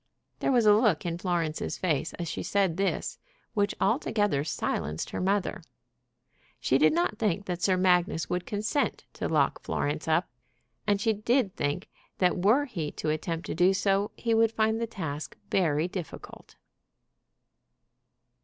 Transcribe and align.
There 0.39 0.51
was 0.51 0.65
a 0.65 0.73
look 0.73 1.05
in 1.05 1.19
Florence's 1.19 1.77
face 1.77 2.13
as 2.13 2.27
she 2.27 2.41
said 2.41 2.75
this 2.75 3.19
which 3.53 3.75
altogether 3.79 4.43
silenced 4.43 5.11
her 5.11 5.21
mother. 5.21 5.61
She 6.59 6.79
did 6.79 6.91
not 6.91 7.19
think 7.19 7.45
that 7.45 7.61
Sir 7.61 7.77
Magnus 7.77 8.27
would 8.27 8.47
consent 8.47 9.05
to 9.13 9.27
lock 9.29 9.59
Florence 9.61 10.07
up, 10.07 10.27
and 10.87 10.99
she 10.99 11.13
did 11.13 11.55
think 11.55 11.87
that 12.17 12.39
were 12.43 12.65
he 12.65 12.91
to 12.93 13.09
attempt 13.11 13.45
to 13.45 13.53
do 13.53 13.75
so 13.75 14.09
he 14.17 14.33
would 14.33 14.51
find 14.51 14.81
the 14.81 14.87
task 14.87 15.37
very 15.51 15.87
difficult. 15.87 16.55